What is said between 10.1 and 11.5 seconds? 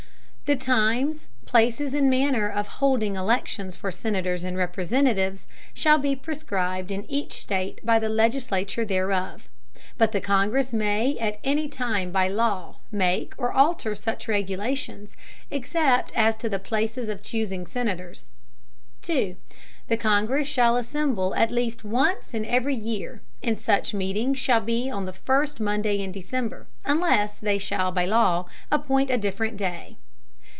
the Congress may at